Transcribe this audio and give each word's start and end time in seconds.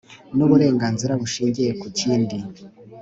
N 0.35 0.39
uburenganzira 0.45 1.13
bushingiye 1.21 1.71
ku 1.79 1.87
kindi 1.99 2.37